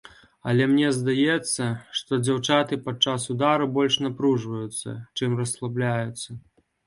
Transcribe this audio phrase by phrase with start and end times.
[0.51, 1.65] Але мне здаецца,
[1.99, 6.29] што дзяўчаты падчас удару больш напружваюцца, чым расслабляюцца.